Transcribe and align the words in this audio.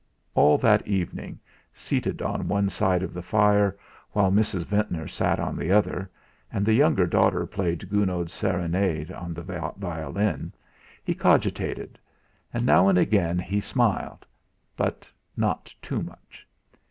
All 0.33 0.57
that 0.57 0.87
evening, 0.87 1.39
seated 1.71 2.23
on 2.23 2.47
one 2.47 2.69
side 2.69 3.03
of 3.03 3.13
the 3.13 3.21
fire, 3.21 3.77
while 4.13 4.31
Mrs. 4.31 4.65
Ventnor 4.65 5.07
sat 5.07 5.39
on 5.39 5.55
the 5.55 5.71
other, 5.71 6.09
and 6.51 6.65
the 6.65 6.73
younger 6.73 7.05
daughter 7.05 7.45
played 7.45 7.87
Gounod's 7.87 8.33
Serenade 8.33 9.11
on 9.11 9.35
the 9.35 9.43
violin 9.43 10.53
he 11.03 11.13
cogitated. 11.13 11.99
And 12.51 12.65
now 12.65 12.87
and 12.87 12.97
again 12.97 13.37
he 13.37 13.59
smiled, 13.61 14.25
but 14.75 15.07
not 15.37 15.71
too 15.83 16.01
much. 16.01 16.47